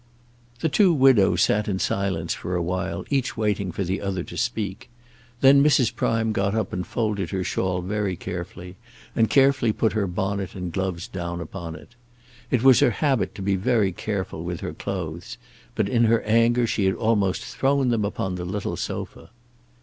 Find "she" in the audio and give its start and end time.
16.65-16.85